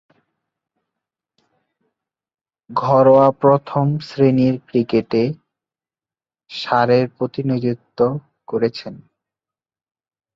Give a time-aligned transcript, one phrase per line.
[2.69, 5.23] ঘরোয়া প্রথম-শ্রেণীরক্রিকেটে
[6.49, 7.99] সারের প্রতিনিধিত্ব
[8.47, 8.93] করেছেন।